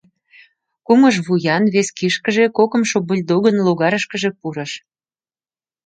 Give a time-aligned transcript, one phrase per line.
[0.85, 4.71] Кумыж вуян вес кишкыже кокымшо бульдогын логарышкыже пурыш.